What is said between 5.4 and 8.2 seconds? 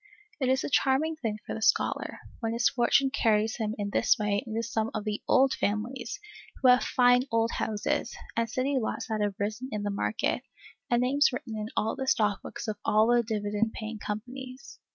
families" who have fine old houses,